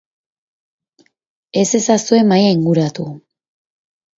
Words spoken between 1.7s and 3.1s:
ezazue mahaia inguratu.